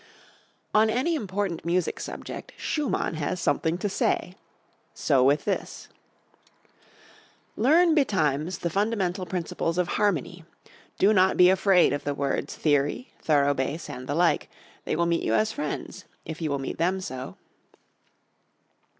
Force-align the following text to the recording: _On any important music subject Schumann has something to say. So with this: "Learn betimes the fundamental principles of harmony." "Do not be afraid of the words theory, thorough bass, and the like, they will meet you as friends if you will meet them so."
_On 0.73 0.89
any 0.89 1.13
important 1.13 1.63
music 1.63 1.99
subject 1.99 2.53
Schumann 2.57 3.13
has 3.17 3.39
something 3.39 3.77
to 3.77 3.87
say. 3.87 4.33
So 4.95 5.23
with 5.23 5.45
this: 5.45 5.89
"Learn 7.55 7.93
betimes 7.93 8.57
the 8.65 8.71
fundamental 8.71 9.27
principles 9.27 9.77
of 9.77 9.89
harmony." 9.89 10.43
"Do 10.97 11.13
not 11.13 11.37
be 11.37 11.51
afraid 11.51 11.93
of 11.93 12.03
the 12.03 12.15
words 12.15 12.55
theory, 12.55 13.13
thorough 13.21 13.53
bass, 13.53 13.91
and 13.91 14.07
the 14.07 14.15
like, 14.15 14.49
they 14.85 14.95
will 14.95 15.05
meet 15.05 15.21
you 15.21 15.35
as 15.35 15.51
friends 15.51 16.05
if 16.25 16.41
you 16.41 16.49
will 16.49 16.57
meet 16.57 16.79
them 16.79 16.99
so." 16.99 17.37